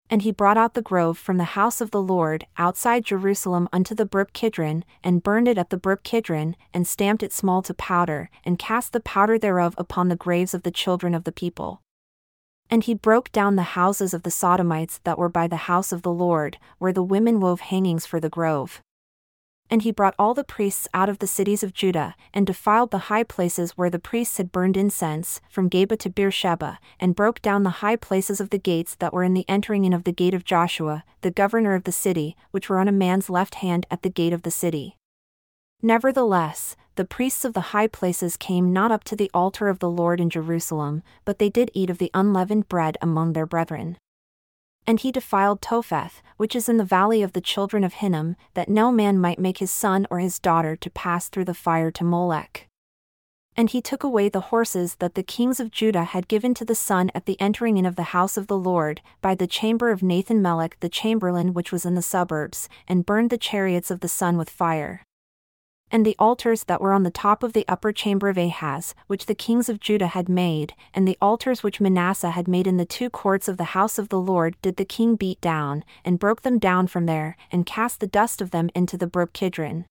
And 0.09 0.21
he 0.21 0.31
brought 0.31 0.57
out 0.57 0.73
the 0.73 0.81
grove 0.81 1.17
from 1.17 1.37
the 1.37 1.55
house 1.55 1.81
of 1.81 1.91
the 1.91 2.01
Lord 2.01 2.45
outside 2.57 3.05
Jerusalem 3.05 3.67
unto 3.73 3.95
the 3.95 4.05
brook 4.05 4.33
Kidron, 4.33 4.83
and 5.03 5.23
burned 5.23 5.47
it 5.47 5.57
at 5.57 5.69
the 5.69 5.77
brook 5.77 6.03
Kidron, 6.03 6.55
and 6.73 6.87
stamped 6.87 7.23
it 7.23 7.33
small 7.33 7.61
to 7.63 7.73
powder, 7.73 8.29
and 8.45 8.59
cast 8.59 8.93
the 8.93 8.99
powder 8.99 9.39
thereof 9.39 9.75
upon 9.77 10.09
the 10.09 10.15
graves 10.15 10.53
of 10.53 10.63
the 10.63 10.71
children 10.71 11.15
of 11.15 11.23
the 11.23 11.31
people. 11.31 11.82
And 12.69 12.83
he 12.83 12.93
broke 12.93 13.31
down 13.31 13.55
the 13.55 13.73
houses 13.77 14.13
of 14.13 14.23
the 14.23 14.31
Sodomites 14.31 14.99
that 15.03 15.17
were 15.17 15.29
by 15.29 15.47
the 15.47 15.67
house 15.67 15.91
of 15.91 16.01
the 16.01 16.11
Lord, 16.11 16.57
where 16.79 16.93
the 16.93 17.03
women 17.03 17.39
wove 17.39 17.59
hangings 17.59 18.05
for 18.05 18.19
the 18.19 18.29
grove. 18.29 18.81
And 19.69 19.81
he 19.81 19.91
brought 19.91 20.15
all 20.19 20.33
the 20.33 20.43
priests 20.43 20.87
out 20.93 21.09
of 21.09 21.19
the 21.19 21.27
cities 21.27 21.63
of 21.63 21.73
Judah, 21.73 22.15
and 22.33 22.45
defiled 22.45 22.91
the 22.91 23.09
high 23.09 23.23
places 23.23 23.71
where 23.71 23.89
the 23.89 23.97
priests 23.97 24.37
had 24.37 24.51
burned 24.51 24.77
incense, 24.77 25.39
from 25.49 25.69
Geba 25.69 25.97
to 25.99 26.09
Beersheba, 26.09 26.79
and 26.99 27.15
broke 27.15 27.41
down 27.41 27.63
the 27.63 27.81
high 27.81 27.95
places 27.95 28.39
of 28.41 28.49
the 28.49 28.59
gates 28.59 28.95
that 28.95 29.13
were 29.13 29.23
in 29.23 29.33
the 29.33 29.45
entering 29.47 29.85
in 29.85 29.93
of 29.93 30.03
the 30.03 30.11
gate 30.11 30.33
of 30.33 30.43
Joshua, 30.43 31.03
the 31.21 31.31
governor 31.31 31.75
of 31.75 31.85
the 31.85 31.91
city, 31.91 32.35
which 32.51 32.69
were 32.69 32.77
on 32.77 32.87
a 32.87 32.91
man's 32.91 33.29
left 33.29 33.55
hand 33.55 33.85
at 33.89 34.01
the 34.03 34.09
gate 34.09 34.33
of 34.33 34.43
the 34.43 34.51
city. 34.51 34.97
Nevertheless, 35.81 36.75
the 36.95 37.05
priests 37.05 37.43
of 37.43 37.53
the 37.53 37.73
high 37.73 37.87
places 37.87 38.37
came 38.37 38.71
not 38.71 38.91
up 38.91 39.03
to 39.05 39.15
the 39.15 39.31
altar 39.33 39.67
of 39.67 39.79
the 39.79 39.89
Lord 39.89 40.19
in 40.19 40.29
Jerusalem, 40.29 41.01
but 41.25 41.39
they 41.39 41.49
did 41.49 41.71
eat 41.73 41.89
of 41.89 41.97
the 41.97 42.11
unleavened 42.13 42.69
bread 42.69 42.97
among 43.01 43.33
their 43.33 43.47
brethren. 43.47 43.97
And 44.85 44.99
he 44.99 45.11
defiled 45.11 45.61
Topheth, 45.61 46.21
which 46.37 46.55
is 46.55 46.69
in 46.69 46.77
the 46.77 46.83
valley 46.83 47.23
of 47.23 47.33
the 47.33 47.41
children 47.41 47.83
of 47.83 47.95
Hinnom, 47.95 48.35
that 48.53 48.69
no 48.69 48.91
man 48.91 49.17
might 49.17 49.39
make 49.39 49.57
his 49.57 49.71
son 49.71 50.05
or 50.11 50.19
his 50.19 50.37
daughter 50.37 50.75
to 50.75 50.89
pass 50.91 51.29
through 51.29 51.45
the 51.45 51.53
fire 51.53 51.89
to 51.91 52.03
Molech. 52.03 52.67
And 53.55 53.69
he 53.69 53.81
took 53.81 54.03
away 54.03 54.29
the 54.29 54.49
horses 54.51 54.95
that 54.95 55.15
the 55.15 55.23
kings 55.23 55.59
of 55.59 55.71
Judah 55.71 56.03
had 56.03 56.27
given 56.27 56.53
to 56.55 56.65
the 56.65 56.75
sun 56.75 57.11
at 57.15 57.25
the 57.25 57.39
entering 57.39 57.77
in 57.77 57.85
of 57.85 57.95
the 57.95 58.11
house 58.13 58.35
of 58.35 58.47
the 58.47 58.57
Lord, 58.57 59.01
by 59.21 59.35
the 59.35 59.47
chamber 59.47 59.89
of 59.89 60.03
Nathan 60.03 60.41
Melech 60.41 60.77
the 60.79 60.89
chamberlain 60.89 61.53
which 61.53 61.71
was 61.71 61.85
in 61.85 61.95
the 61.95 62.01
suburbs, 62.01 62.67
and 62.87 63.05
burned 63.05 63.29
the 63.29 63.37
chariots 63.37 63.89
of 63.89 64.01
the 64.01 64.07
sun 64.07 64.37
with 64.37 64.49
fire 64.49 65.01
and 65.93 66.03
the 66.03 66.15
altars 66.17 66.63
that 66.63 66.81
were 66.81 66.91
on 66.91 67.03
the 67.03 67.11
top 67.11 67.43
of 67.43 67.53
the 67.53 67.65
upper 67.67 67.91
chamber 67.91 68.27
of 68.27 68.37
Ahaz, 68.37 68.95
which 69.05 69.27
the 69.27 69.35
kings 69.35 69.69
of 69.69 69.79
Judah 69.79 70.07
had 70.07 70.27
made, 70.27 70.73
and 70.91 71.07
the 71.07 71.17
altars 71.21 71.61
which 71.61 71.79
Manasseh 71.79 72.31
had 72.31 72.47
made 72.47 72.65
in 72.65 72.77
the 72.77 72.85
two 72.85 73.11
courts 73.11 73.47
of 73.47 73.57
the 73.57 73.75
house 73.75 73.99
of 73.99 74.09
the 74.09 74.19
Lord, 74.19 74.55
did 74.63 74.77
the 74.77 74.85
king 74.85 75.15
beat 75.15 75.39
down, 75.39 75.83
and 76.03 76.17
broke 76.17 76.41
them 76.41 76.57
down 76.57 76.87
from 76.87 77.05
there, 77.05 77.37
and 77.51 77.67
cast 77.67 77.99
the 77.99 78.07
dust 78.07 78.41
of 78.41 78.49
them 78.49 78.71
into 78.73 78.97
the 78.97 79.05
brook 79.05 79.33
Kidron. 79.33 79.85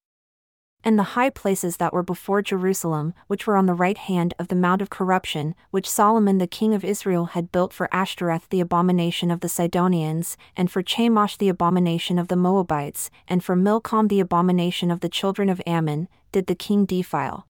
And 0.84 0.98
the 0.98 1.14
high 1.14 1.30
places 1.30 1.76
that 1.76 1.92
were 1.92 2.02
before 2.02 2.42
Jerusalem, 2.42 3.14
which 3.26 3.46
were 3.46 3.56
on 3.56 3.66
the 3.66 3.74
right 3.74 3.98
hand 3.98 4.34
of 4.38 4.48
the 4.48 4.54
Mount 4.54 4.82
of 4.82 4.90
Corruption, 4.90 5.54
which 5.70 5.88
Solomon 5.88 6.38
the 6.38 6.46
king 6.46 6.74
of 6.74 6.84
Israel 6.84 7.26
had 7.26 7.52
built 7.52 7.72
for 7.72 7.88
Ashtoreth 7.92 8.48
the 8.48 8.60
abomination 8.60 9.30
of 9.30 9.40
the 9.40 9.48
Sidonians, 9.48 10.36
and 10.56 10.70
for 10.70 10.82
Chemosh 10.82 11.38
the 11.38 11.48
abomination 11.48 12.18
of 12.18 12.28
the 12.28 12.36
Moabites, 12.36 13.10
and 13.28 13.42
for 13.44 13.56
Milcom 13.56 14.08
the 14.08 14.20
abomination 14.20 14.90
of 14.90 15.00
the 15.00 15.08
children 15.08 15.48
of 15.48 15.62
Ammon, 15.66 16.08
did 16.32 16.46
the 16.46 16.54
king 16.54 16.84
defile. 16.84 17.46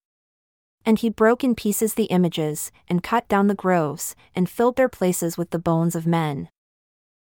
And 0.85 0.99
he 0.99 1.09
broke 1.09 1.45
in 1.45 1.55
pieces 1.55 1.95
the 1.95 2.05
images, 2.05 2.73
and 2.89 3.03
cut 3.03 3.29
down 3.29 3.47
the 3.47 3.55
groves, 3.55 4.17
and 4.35 4.51
filled 4.51 4.77
their 4.77 4.89
places 4.89 5.39
with 5.39 5.51
the 5.51 5.59
bones 5.59 5.95
of 5.95 6.07
men. 6.07 6.49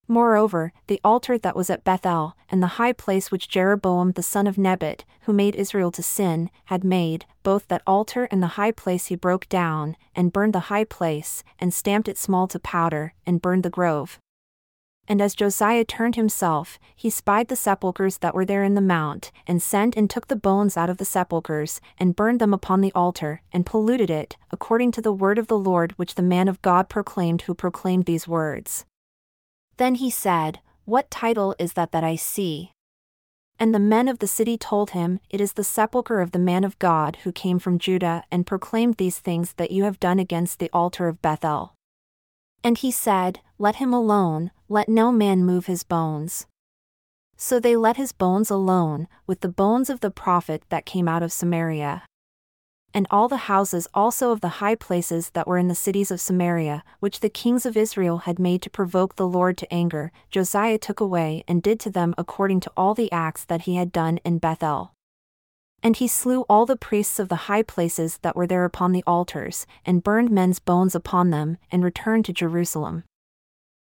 Moreover, 0.08 0.74
the 0.88 1.00
altar 1.04 1.38
that 1.38 1.56
was 1.56 1.70
at 1.70 1.86
Bethel, 1.86 2.36
and 2.50 2.62
the 2.62 2.76
high 2.78 2.92
place 2.92 3.32
which 3.32 3.48
Jeroboam 3.48 4.12
the 4.12 4.22
son 4.22 4.48
of 4.48 4.58
Nebat, 4.58 5.06
who 5.22 5.34
made 5.34 5.56
Israel 5.56 5.92
to 5.92 6.04
sin, 6.04 6.50
had 6.66 6.84
made, 6.84 7.26
both 7.42 7.68
that 7.70 7.84
altar 7.88 8.28
and 8.30 8.44
the 8.44 8.58
high 8.60 8.72
place 8.72 9.06
he 9.06 9.16
broke 9.16 9.48
down, 9.48 9.96
and 10.14 10.34
burned 10.34 10.54
the 10.54 10.68
high 10.72 10.84
place, 10.84 11.44
and 11.58 11.74
stamped 11.74 12.10
it 12.10 12.18
small 12.18 12.48
to 12.50 12.60
powder, 12.60 13.14
and 13.26 13.42
burned 13.42 13.64
the 13.64 13.70
grove. 13.70 14.20
And 15.08 15.22
as 15.22 15.36
Josiah 15.36 15.84
turned 15.84 16.16
himself, 16.16 16.80
he 16.96 17.10
spied 17.10 17.50
the 17.50 17.56
sepulchres 17.58 18.20
that 18.20 18.34
were 18.34 18.46
there 18.46 18.64
in 18.64 18.74
the 18.74 18.82
mount, 18.82 19.32
and 19.46 19.62
sent 19.62 19.98
and 19.98 20.10
took 20.10 20.28
the 20.28 20.36
bones 20.36 20.78
out 20.78 20.90
of 20.90 20.98
the 20.98 21.06
sepulchres, 21.06 21.82
and 21.98 22.16
burned 22.16 22.40
them 22.40 22.54
upon 22.54 22.82
the 22.82 22.92
altar, 22.94 23.42
and 23.52 23.66
polluted 23.66 24.10
it, 24.10 24.38
according 24.52 24.92
to 24.92 25.02
the 25.02 25.14
word 25.14 25.38
of 25.38 25.48
the 25.48 25.58
Lord 25.58 25.94
which 25.94 26.16
the 26.16 26.22
man 26.22 26.48
of 26.48 26.62
God 26.62 26.88
proclaimed 26.88 27.44
who 27.44 27.54
proclaimed 27.54 28.06
these 28.06 28.28
words. 28.28 28.86
Then 29.78 29.96
he 29.96 30.10
said, 30.10 30.60
What 30.86 31.10
title 31.12 31.56
is 31.60 31.74
that 31.74 31.92
that 31.92 32.04
I 32.04 32.16
see? 32.16 32.72
And 33.60 33.74
the 33.74 33.80
men 33.80 34.08
of 34.08 34.20
the 34.20 34.28
city 34.28 34.58
told 34.58 34.92
him, 34.92 35.20
It 35.30 35.40
is 35.40 35.54
the 35.54 35.64
sepulchre 35.64 36.22
of 36.22 36.32
the 36.32 36.40
man 36.40 36.64
of 36.64 36.80
God 36.80 37.18
who 37.24 37.32
came 37.32 37.60
from 37.60 37.80
Judah 37.80 38.24
and 38.32 38.46
proclaimed 38.46 38.96
these 38.96 39.20
things 39.20 39.54
that 39.54 39.72
you 39.72 39.84
have 39.84 40.00
done 40.00 40.20
against 40.20 40.60
the 40.60 40.70
altar 40.74 41.08
of 41.08 41.22
Bethel. 41.22 41.74
And 42.64 42.78
he 42.78 42.92
said, 42.92 43.40
Let 43.58 43.76
him 43.76 43.94
alone, 43.94 44.52
let 44.70 44.90
no 44.90 45.12
man 45.12 45.44
move 45.44 45.66
his 45.66 45.84
bones. 45.84 46.48
So 47.36 47.60
they 47.60 47.76
let 47.76 47.98
his 47.98 48.12
bones 48.12 48.50
alone, 48.50 49.08
with 49.28 49.42
the 49.42 49.50
bones 49.50 49.90
of 49.90 50.00
the 50.00 50.12
prophet 50.12 50.64
that 50.70 50.86
came 50.86 51.08
out 51.08 51.24
of 51.24 51.34
Samaria 51.34 52.04
and 52.94 53.08
all 53.10 53.28
the 53.28 53.48
houses 53.48 53.88
also 53.94 54.32
of 54.32 54.42
the 54.42 54.60
high 54.60 54.76
places 54.76 55.32
that 55.32 55.48
were 55.48 55.58
in 55.58 55.68
the 55.68 55.76
cities 55.76 56.12
of 56.12 56.22
Samaria, 56.22 56.84
which 57.00 57.20
the 57.20 57.30
kings 57.30 57.66
of 57.66 57.76
Israel 57.76 58.20
had 58.20 58.38
made 58.38 58.62
to 58.62 58.70
provoke 58.70 59.16
the 59.16 59.28
Lord 59.28 59.58
to 59.58 59.74
anger, 59.74 60.12
Josiah 60.30 60.78
took 60.78 61.00
away 61.00 61.44
and 61.48 61.64
did 61.64 61.80
to 61.82 61.90
them 61.90 62.14
according 62.18 62.60
to 62.62 62.72
all 62.78 62.94
the 62.94 63.12
acts 63.12 63.44
that 63.46 63.62
he 63.62 63.76
had 63.76 63.92
done 63.92 64.20
in 64.24 64.38
Bethel. 64.38 64.94
And 65.82 65.98
he 65.98 66.08
slew 66.08 66.42
all 66.44 66.66
the 66.66 66.78
priests 66.78 67.20
of 67.20 67.30
the 67.30 67.48
high 67.48 67.64
places 67.64 68.20
that 68.20 68.36
were 68.36 68.48
there 68.48 68.64
upon 68.64 68.92
the 68.92 69.04
altars, 69.08 69.66
and 69.86 70.04
burned 70.04 70.32
men's 70.32 70.60
bones 70.60 70.96
upon 70.96 71.32
them, 71.32 71.58
and 71.72 71.84
returned 71.84 72.26
to 72.26 72.34
Jerusalem. 72.34 73.04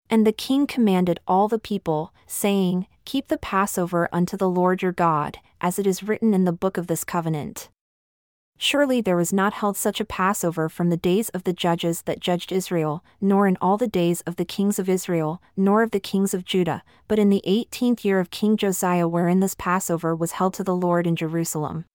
And 0.10 0.26
the 0.28 0.32
king 0.32 0.68
commanded 0.68 1.20
all 1.28 1.48
the 1.48 1.60
people, 1.60 2.14
saying, 2.28 2.88
Keep 3.04 3.28
the 3.30 3.38
Passover 3.38 4.08
unto 4.14 4.38
the 4.38 4.50
Lord 4.50 4.82
your 4.82 4.92
God, 4.92 5.40
as 5.60 5.80
it 5.80 5.88
is 5.88 6.04
written 6.04 6.34
in 6.34 6.46
the 6.46 6.54
book 6.54 6.78
of 6.78 6.88
this 6.88 7.04
covenant. 7.04 7.70
Surely 8.64 9.02
there 9.02 9.18
was 9.18 9.34
not 9.34 9.54
held 9.54 9.76
such 9.76 10.00
a 10.00 10.06
Passover 10.06 10.70
from 10.70 10.92
the 10.92 10.96
days 10.96 11.30
of 11.30 11.46
the 11.46 11.52
judges 11.52 12.04
that 12.04 12.20
judged 12.20 12.52
Israel, 12.52 13.04
nor 13.20 13.48
in 13.48 13.58
all 13.60 13.76
the 13.76 13.88
days 13.88 14.22
of 14.28 14.36
the 14.36 14.46
kings 14.46 14.78
of 14.78 14.88
Israel, 14.88 15.42
nor 15.58 15.82
of 15.82 15.90
the 15.90 16.00
kings 16.00 16.32
of 16.32 16.46
Judah, 16.46 16.84
but 17.08 17.18
in 17.18 17.30
the 17.30 17.42
eighteenth 17.44 18.06
year 18.06 18.20
of 18.20 18.30
King 18.30 18.56
Josiah 18.58 19.08
wherein 19.08 19.40
this 19.40 19.56
Passover 19.56 20.16
was 20.16 20.34
held 20.34 20.54
to 20.54 20.64
the 20.64 20.76
Lord 20.76 21.08
in 21.08 21.16
Jerusalem. 21.16 21.86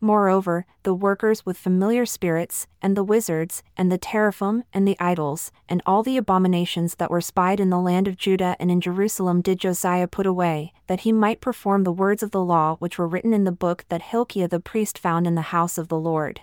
Moreover, 0.00 0.66
the 0.82 0.92
workers 0.94 1.46
with 1.46 1.56
familiar 1.56 2.04
spirits, 2.04 2.66
and 2.82 2.94
the 2.94 3.04
wizards, 3.04 3.62
and 3.78 3.90
the 3.90 3.96
teraphim, 3.96 4.64
and 4.72 4.86
the 4.86 4.96
idols, 5.00 5.52
and 5.68 5.80
all 5.86 6.02
the 6.02 6.18
abominations 6.18 6.96
that 6.96 7.10
were 7.10 7.22
spied 7.22 7.60
in 7.60 7.70
the 7.70 7.80
land 7.80 8.06
of 8.06 8.18
Judah 8.18 8.56
and 8.60 8.70
in 8.70 8.80
Jerusalem 8.80 9.40
did 9.40 9.58
Josiah 9.58 10.06
put 10.06 10.26
away, 10.26 10.74
that 10.86 11.00
he 11.00 11.12
might 11.12 11.40
perform 11.40 11.84
the 11.84 11.92
words 11.92 12.22
of 12.22 12.30
the 12.30 12.44
law 12.44 12.76
which 12.76 12.98
were 12.98 13.08
written 13.08 13.32
in 13.32 13.44
the 13.44 13.52
book 13.52 13.86
that 13.88 14.02
Hilkiah 14.02 14.48
the 14.48 14.60
priest 14.60 14.98
found 14.98 15.26
in 15.26 15.34
the 15.34 15.42
house 15.52 15.78
of 15.78 15.88
the 15.88 15.98
Lord. 15.98 16.42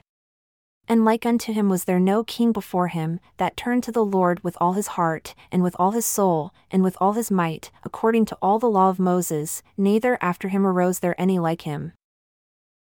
And 0.88 1.06
like 1.06 1.26
unto 1.26 1.54
him 1.54 1.70
was 1.70 1.86
there 1.86 2.00
no 2.00 2.24
king 2.24 2.52
before 2.52 2.88
him, 2.88 3.20
that 3.38 3.56
turned 3.56 3.84
to 3.84 3.92
the 3.92 4.04
Lord 4.04 4.44
with 4.44 4.58
all 4.60 4.74
his 4.74 4.88
heart, 4.88 5.36
and 5.52 5.64
with 5.64 5.76
all 5.80 5.92
his 5.92 6.06
soul, 6.06 6.52
and 6.72 6.84
with 6.84 6.98
all 7.00 7.14
his 7.14 7.32
might, 7.32 7.72
according 7.84 8.26
to 8.26 8.38
all 8.42 8.60
the 8.60 8.70
law 8.70 8.90
of 8.90 9.00
Moses, 9.00 9.62
neither 9.78 10.18
after 10.22 10.50
him 10.50 10.66
arose 10.66 11.00
there 11.00 11.20
any 11.22 11.40
like 11.40 11.62
him. 11.62 11.94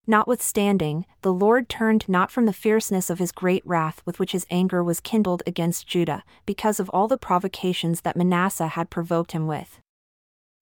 Notwithstanding, 0.10 1.06
the 1.22 1.34
Lord 1.34 1.68
turned 1.68 2.08
not 2.08 2.32
from 2.32 2.46
the 2.46 2.54
fierceness 2.54 3.10
of 3.10 3.20
his 3.20 3.34
great 3.34 3.62
wrath 3.66 4.02
with 4.06 4.20
which 4.20 4.32
his 4.32 4.48
anger 4.50 4.82
was 4.82 5.02
kindled 5.02 5.44
against 5.46 5.86
Judah, 5.86 6.24
because 6.46 6.80
of 6.80 6.90
all 6.90 7.10
the 7.10 7.18
provocations 7.18 8.02
that 8.02 8.16
Manasseh 8.16 8.70
had 8.70 8.90
provoked 8.90 9.34
him 9.34 9.48
with. 9.48 9.82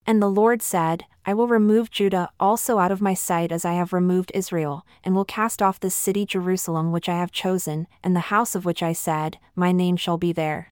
And 0.07 0.19
the 0.19 0.29
Lord 0.29 0.63
said, 0.63 1.05
I 1.27 1.35
will 1.35 1.47
remove 1.47 1.91
Judah 1.91 2.29
also 2.39 2.79
out 2.79 2.91
of 2.91 3.01
my 3.01 3.13
sight 3.13 3.51
as 3.51 3.65
I 3.65 3.73
have 3.73 3.93
removed 3.93 4.31
Israel, 4.33 4.83
and 5.03 5.13
will 5.13 5.25
cast 5.25 5.61
off 5.61 5.79
this 5.79 5.95
city 5.95 6.25
Jerusalem 6.25 6.91
which 6.91 7.07
I 7.07 7.17
have 7.17 7.31
chosen, 7.31 7.87
and 8.03 8.15
the 8.15 8.31
house 8.31 8.55
of 8.55 8.65
which 8.65 8.81
I 8.81 8.93
said, 8.93 9.37
My 9.55 9.71
name 9.71 9.95
shall 9.95 10.17
be 10.17 10.33
there. 10.33 10.71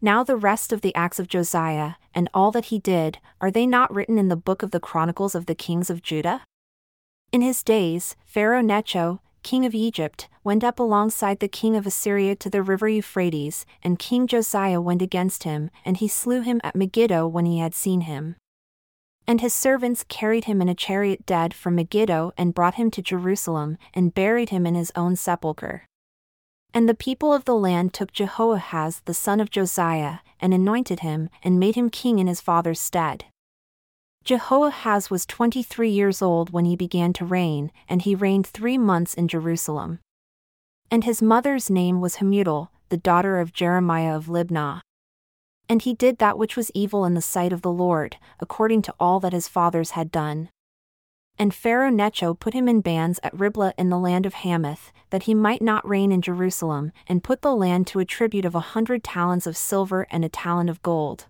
Now 0.00 0.22
the 0.22 0.36
rest 0.36 0.72
of 0.72 0.80
the 0.80 0.94
acts 0.94 1.18
of 1.18 1.28
Josiah, 1.28 1.94
and 2.14 2.30
all 2.32 2.52
that 2.52 2.66
he 2.66 2.78
did, 2.78 3.18
are 3.40 3.50
they 3.50 3.66
not 3.66 3.92
written 3.92 4.16
in 4.16 4.28
the 4.28 4.36
book 4.36 4.62
of 4.62 4.70
the 4.70 4.80
Chronicles 4.80 5.34
of 5.34 5.46
the 5.46 5.54
kings 5.54 5.90
of 5.90 6.02
Judah? 6.02 6.42
In 7.32 7.42
his 7.42 7.62
days, 7.62 8.16
Pharaoh 8.24 8.60
Necho, 8.60 9.20
king 9.44 9.64
of 9.64 9.72
Egypt, 9.72 10.28
went 10.42 10.64
up 10.64 10.80
alongside 10.80 11.38
the 11.38 11.46
king 11.46 11.76
of 11.76 11.86
Assyria 11.86 12.34
to 12.34 12.50
the 12.50 12.62
river 12.62 12.88
Euphrates, 12.88 13.64
and 13.84 14.00
King 14.00 14.26
Josiah 14.26 14.80
went 14.80 15.00
against 15.00 15.44
him, 15.44 15.70
and 15.84 15.96
he 15.96 16.08
slew 16.08 16.40
him 16.40 16.60
at 16.64 16.74
Megiddo 16.74 17.28
when 17.28 17.46
he 17.46 17.58
had 17.58 17.72
seen 17.72 18.02
him. 18.02 18.34
And 19.28 19.40
his 19.40 19.54
servants 19.54 20.04
carried 20.08 20.46
him 20.46 20.60
in 20.60 20.68
a 20.68 20.74
chariot 20.74 21.24
dead 21.24 21.54
from 21.54 21.76
Megiddo 21.76 22.32
and 22.36 22.54
brought 22.54 22.74
him 22.74 22.90
to 22.90 23.02
Jerusalem, 23.02 23.78
and 23.94 24.12
buried 24.12 24.48
him 24.48 24.66
in 24.66 24.74
his 24.74 24.90
own 24.96 25.14
sepulchre. 25.14 25.86
And 26.74 26.88
the 26.88 26.94
people 26.94 27.32
of 27.32 27.44
the 27.44 27.54
land 27.54 27.94
took 27.94 28.12
Jehoahaz 28.12 29.02
the 29.04 29.14
son 29.14 29.38
of 29.38 29.50
Josiah, 29.50 30.18
and 30.40 30.52
anointed 30.52 31.00
him, 31.00 31.30
and 31.44 31.60
made 31.60 31.76
him 31.76 31.90
king 31.90 32.18
in 32.18 32.26
his 32.26 32.40
father's 32.40 32.80
stead. 32.80 33.26
Jehoahaz 34.24 35.10
was 35.10 35.24
23 35.26 35.88
years 35.88 36.20
old 36.20 36.50
when 36.50 36.66
he 36.66 36.76
began 36.76 37.12
to 37.14 37.24
reign, 37.24 37.72
and 37.88 38.02
he 38.02 38.14
reigned 38.14 38.46
three 38.46 38.76
months 38.76 39.14
in 39.14 39.28
Jerusalem. 39.28 40.00
And 40.90 41.04
his 41.04 41.22
mother's 41.22 41.70
name 41.70 42.00
was 42.00 42.16
Hamutal, 42.16 42.68
the 42.90 42.96
daughter 42.96 43.38
of 43.38 43.52
Jeremiah 43.52 44.14
of 44.14 44.26
Libnah. 44.26 44.82
And 45.68 45.82
he 45.82 45.94
did 45.94 46.18
that 46.18 46.36
which 46.36 46.56
was 46.56 46.70
evil 46.74 47.04
in 47.04 47.14
the 47.14 47.22
sight 47.22 47.52
of 47.52 47.62
the 47.62 47.70
Lord, 47.70 48.16
according 48.40 48.82
to 48.82 48.94
all 49.00 49.20
that 49.20 49.32
his 49.32 49.48
fathers 49.48 49.92
had 49.92 50.10
done. 50.10 50.50
And 51.38 51.54
Pharaoh 51.54 51.90
Necho 51.90 52.34
put 52.34 52.52
him 52.52 52.68
in 52.68 52.82
bands 52.82 53.18
at 53.22 53.38
Riblah 53.38 53.72
in 53.78 53.88
the 53.88 53.98
land 53.98 54.26
of 54.26 54.34
Hamath, 54.34 54.92
that 55.08 55.22
he 55.22 55.32
might 55.32 55.62
not 55.62 55.88
reign 55.88 56.12
in 56.12 56.20
Jerusalem, 56.20 56.92
and 57.06 57.24
put 57.24 57.40
the 57.40 57.54
land 57.54 57.86
to 57.86 58.00
a 58.00 58.04
tribute 58.04 58.44
of 58.44 58.54
a 58.54 58.60
hundred 58.60 59.02
talents 59.02 59.46
of 59.46 59.56
silver 59.56 60.06
and 60.10 60.24
a 60.24 60.28
talent 60.28 60.68
of 60.68 60.82
gold. 60.82 61.26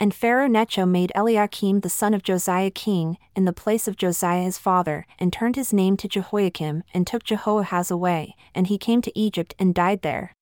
And 0.00 0.12
Pharaoh 0.12 0.48
Necho 0.48 0.86
made 0.86 1.12
Eliakim 1.14 1.80
the 1.80 1.88
son 1.88 2.14
of 2.14 2.24
Josiah 2.24 2.70
king, 2.70 3.16
in 3.36 3.44
the 3.44 3.52
place 3.52 3.86
of 3.86 3.96
Josiah 3.96 4.42
his 4.42 4.58
father, 4.58 5.06
and 5.18 5.32
turned 5.32 5.54
his 5.54 5.72
name 5.72 5.96
to 5.98 6.08
Jehoiakim, 6.08 6.82
and 6.92 7.06
took 7.06 7.22
Jehoahaz 7.22 7.90
away, 7.90 8.34
and 8.54 8.66
he 8.66 8.76
came 8.76 9.02
to 9.02 9.18
Egypt 9.18 9.54
and 9.58 9.74
died 9.74 10.02
there. 10.02 10.34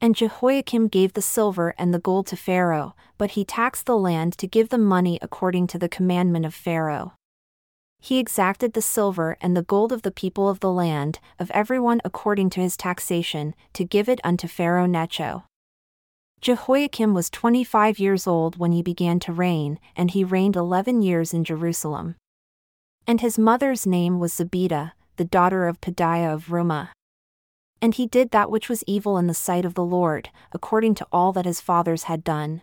And 0.00 0.16
Jehoiakim 0.16 0.88
gave 0.88 1.12
the 1.12 1.22
silver 1.22 1.72
and 1.78 1.94
the 1.94 2.00
gold 2.00 2.26
to 2.26 2.36
Pharaoh, 2.36 2.96
but 3.16 3.32
he 3.32 3.44
taxed 3.44 3.86
the 3.86 3.96
land 3.96 4.36
to 4.38 4.48
give 4.48 4.70
the 4.70 4.78
money 4.78 5.18
according 5.22 5.68
to 5.68 5.78
the 5.78 5.88
commandment 5.88 6.44
of 6.44 6.52
Pharaoh. 6.52 7.14
He 8.00 8.18
exacted 8.18 8.74
the 8.74 8.82
silver 8.82 9.38
and 9.40 9.56
the 9.56 9.62
gold 9.62 9.92
of 9.92 10.02
the 10.02 10.10
people 10.10 10.48
of 10.48 10.60
the 10.60 10.72
land, 10.72 11.20
of 11.38 11.50
everyone 11.52 12.02
according 12.04 12.50
to 12.50 12.60
his 12.60 12.76
taxation, 12.76 13.54
to 13.72 13.84
give 13.84 14.08
it 14.08 14.20
unto 14.24 14.46
Pharaoh 14.48 14.84
Necho. 14.84 15.44
Jehoiakim 16.44 17.14
was 17.14 17.30
25 17.30 17.98
years 17.98 18.26
old 18.26 18.58
when 18.58 18.72
he 18.72 18.82
began 18.82 19.18
to 19.20 19.32
reign, 19.32 19.80
and 19.96 20.10
he 20.10 20.22
reigned 20.22 20.56
11 20.56 21.00
years 21.00 21.32
in 21.32 21.42
Jerusalem. 21.42 22.16
And 23.06 23.22
his 23.22 23.38
mother's 23.38 23.86
name 23.86 24.20
was 24.20 24.34
Zebidah, 24.34 24.92
the 25.16 25.24
daughter 25.24 25.66
of 25.66 25.80
Pedaiah 25.80 26.34
of 26.34 26.48
Rumah. 26.48 26.90
And 27.80 27.94
he 27.94 28.06
did 28.06 28.30
that 28.32 28.50
which 28.50 28.68
was 28.68 28.84
evil 28.86 29.16
in 29.16 29.26
the 29.26 29.32
sight 29.32 29.64
of 29.64 29.72
the 29.72 29.82
Lord, 29.82 30.28
according 30.52 30.96
to 30.96 31.06
all 31.10 31.32
that 31.32 31.46
his 31.46 31.62
fathers 31.62 32.02
had 32.02 32.22
done. 32.22 32.60